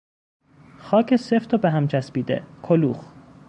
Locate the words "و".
1.53-1.57